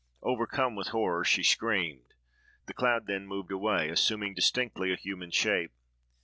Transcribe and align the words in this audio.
Overcome 0.23 0.73
with 0.75 0.87
horror, 0.87 1.23
she 1.23 1.43
screamed. 1.43 2.15
The 2.65 2.73
cloud 2.73 3.05
then 3.05 3.27
moved 3.27 3.51
away, 3.51 3.87
assuming 3.89 4.33
distinctly 4.33 4.91
a 4.91 4.95
human 4.97 5.29
shape. 5.29 5.73